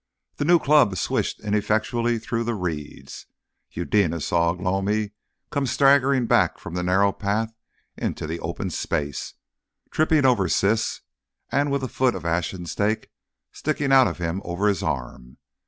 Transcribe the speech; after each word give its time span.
The 0.37 0.45
new 0.45 0.57
club 0.57 0.97
swished 0.97 1.39
ineffectually 1.41 2.17
through 2.17 2.43
the 2.45 2.55
reeds. 2.55 3.27
Eudena 3.69 4.19
saw 4.19 4.49
Ugh 4.49 4.59
lomi 4.59 5.11
come 5.51 5.67
staggering 5.67 6.25
back 6.25 6.57
from 6.57 6.73
the 6.73 6.81
narrow 6.81 7.11
path 7.11 7.53
into 7.95 8.25
the 8.25 8.39
open 8.39 8.71
space, 8.71 9.35
tripping 9.91 10.25
over 10.25 10.49
Siss 10.49 11.01
and 11.51 11.69
with 11.71 11.83
a 11.83 11.87
foot 11.87 12.15
of 12.15 12.25
ashen 12.25 12.65
stake 12.65 13.11
sticking 13.51 13.91
out 13.91 14.07
of 14.07 14.17
him 14.17 14.41
over 14.43 14.67
his 14.69 14.81
arm. 14.81 15.37